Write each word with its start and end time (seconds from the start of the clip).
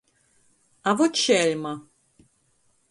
A 0.91 0.95
vot 1.03 1.21
šeļma 1.27 1.77